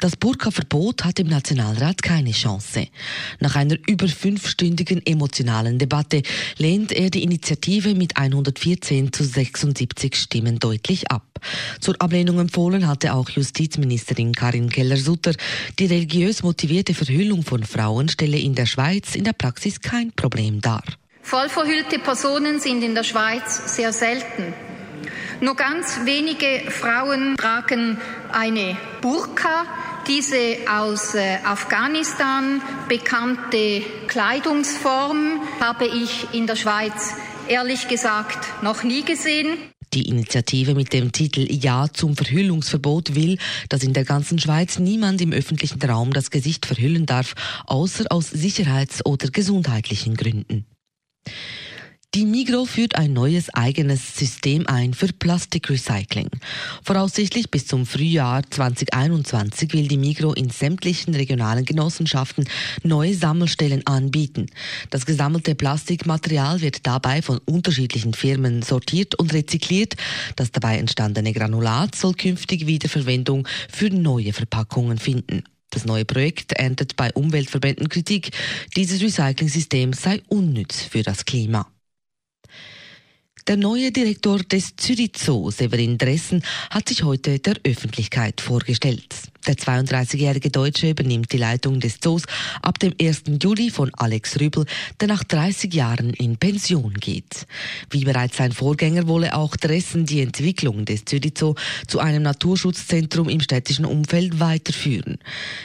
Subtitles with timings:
[0.00, 2.86] Das Burka-Verbot hat im Nationalrat keine Chance.
[3.38, 6.22] Nach einer über fünfstündigen emotionalen Debatte
[6.56, 11.26] lehnt er die Initiative mit 114 zu 76 Stimmen deutlich ab.
[11.80, 15.34] Zur Ablehnung empfohlen hatte auch Justizministerin Karin Keller-Sutter.
[15.78, 20.62] Die religiös motivierte Verhüllung von Frauen stelle in der Schweiz in der Praxis kein Problem
[20.62, 20.82] dar.
[21.20, 24.54] Vollverhüllte Personen sind in der Schweiz sehr selten.
[25.40, 27.96] Nur ganz wenige Frauen tragen
[28.30, 29.64] eine Burka,
[30.10, 37.12] diese aus äh, Afghanistan bekannte Kleidungsform habe ich in der Schweiz
[37.46, 39.56] ehrlich gesagt noch nie gesehen.
[39.94, 43.38] Die Initiative mit dem Titel Ja zum Verhüllungsverbot will,
[43.68, 47.34] dass in der ganzen Schweiz niemand im öffentlichen Raum das Gesicht verhüllen darf,
[47.66, 50.66] außer aus sicherheits- oder gesundheitlichen Gründen.
[52.16, 56.28] Die Migro führt ein neues eigenes System ein für Plastikrecycling.
[56.82, 62.48] Voraussichtlich bis zum Frühjahr 2021 will die Migro in sämtlichen regionalen Genossenschaften
[62.82, 64.46] neue Sammelstellen anbieten.
[64.90, 69.94] Das gesammelte Plastikmaterial wird dabei von unterschiedlichen Firmen sortiert und rezykliert.
[70.34, 75.44] Das dabei entstandene Granulat soll künftig Wiederverwendung für neue Verpackungen finden.
[75.70, 78.30] Das neue Projekt erntet bei Umweltverbänden Kritik.
[78.74, 81.70] Dieses Recycling-System sei unnütz für das Klima.
[83.50, 89.12] Der neue Direktor des Zürich Zoo, Severin Dressen, hat sich heute der Öffentlichkeit vorgestellt.
[89.46, 92.24] Der 32-jährige Deutsche übernimmt die Leitung des Zoos
[92.60, 93.22] ab dem 1.
[93.42, 94.66] Juli von Alex Rübel,
[95.00, 97.46] der nach 30 Jahren in Pension geht.
[97.90, 101.54] Wie bereits sein Vorgänger wolle auch Dressen die Entwicklung des Zürich Zoo
[101.86, 105.18] zu einem Naturschutzzentrum im städtischen Umfeld weiterführen.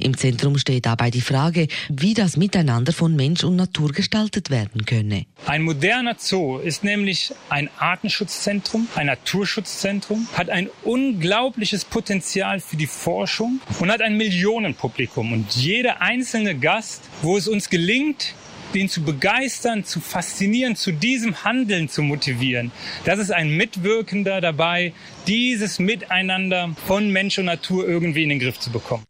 [0.00, 4.84] Im Zentrum steht dabei die Frage, wie das Miteinander von Mensch und Natur gestaltet werden
[4.84, 5.26] könne.
[5.46, 12.86] Ein moderner Zoo ist nämlich ein Artenschutzzentrum, ein Naturschutzzentrum, hat ein unglaubliches Potenzial für die
[12.88, 15.32] Forschung und hat ein Millionenpublikum.
[15.32, 18.34] Und jeder einzelne Gast, wo es uns gelingt,
[18.74, 22.72] den zu begeistern, zu faszinieren, zu diesem Handeln zu motivieren.
[23.04, 24.92] Das ist ein Mitwirkender dabei,
[25.26, 29.04] dieses Miteinander von Mensch und Natur irgendwie in den Griff zu bekommen.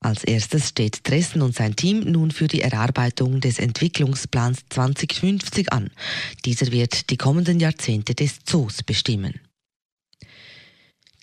[0.00, 5.90] Als erstes steht Dresden und sein Team nun für die Erarbeitung des Entwicklungsplans 2050 an.
[6.44, 9.40] Dieser wird die kommenden Jahrzehnte des Zoos bestimmen.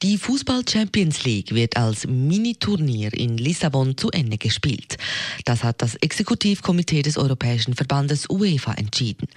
[0.03, 4.97] Die Fußball Champions League wird als Mini-Turnier in Lissabon zu Ende gespielt.
[5.45, 9.27] Das hat das Exekutivkomitee des Europäischen Verbandes UEFA entschieden.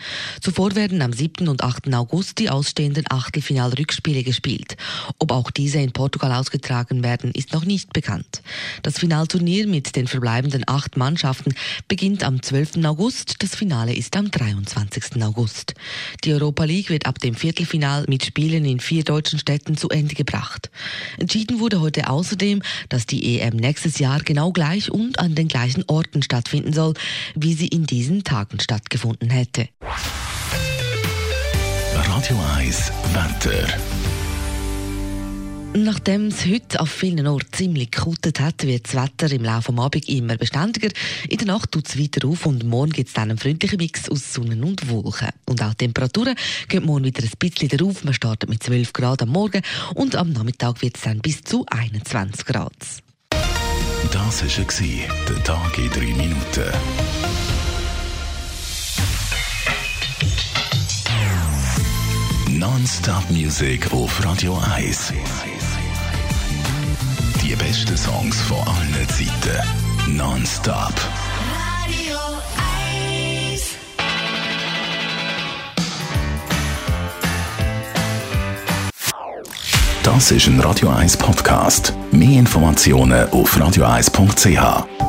[0.41, 1.49] Zuvor werden am 7.
[1.49, 1.93] und 8.
[1.93, 4.79] August die ausstehenden Achtelfinal-Rückspiele gespielt.
[5.19, 8.41] Ob auch diese in Portugal ausgetragen werden, ist noch nicht bekannt.
[8.83, 11.53] Das Finalturnier mit den verbleibenden acht Mannschaften
[11.89, 12.83] beginnt am 12.
[12.87, 13.35] August.
[13.41, 15.23] Das Finale ist am 23.
[15.25, 15.75] August.
[16.25, 20.15] Die Europa League wird ab dem Viertelfinal mit Spielen in vier deutschen Städten zu Ende
[20.15, 20.71] gebracht gemacht.
[21.19, 25.85] Entschieden wurde heute außerdem, dass die EM nächstes Jahr genau gleich und an den gleichen
[25.87, 26.95] Orten stattfinden soll,
[27.35, 29.69] wie sie in diesen Tagen stattgefunden hätte.
[31.95, 34.04] Radio 1 Wetter.
[35.77, 39.81] Nachdem es heute auf vielen Orten ziemlich gekuttet hat, wird das Wetter im Laufe des
[39.81, 40.89] Abends immer beständiger.
[41.29, 44.09] In der Nacht tut es weiter auf und morgen gibt es dann einen freundlichen Mix
[44.09, 45.31] aus Sonne und Wolken.
[45.47, 46.37] Und auch die Temperaturen
[46.69, 48.05] gehen morgen wieder ein bisschen darauf.
[48.05, 49.63] Man startet mit 12 Grad am Morgen
[49.97, 52.73] und am Nachmittag wird es dann bis zu 21 Grad.
[54.13, 57.64] Das war der Tag in drei Minuten.
[62.59, 65.13] Non-Stop-Musik auf Radio 1.
[67.43, 70.17] Die besten Songs von allen Zeiten.
[70.17, 70.95] Non-Stop.
[71.83, 72.17] Radio
[73.51, 73.63] 1.
[80.05, 81.93] Das ist ein Radio 1 Podcast.
[82.13, 85.04] Mehr Informationen auf radio1.ch.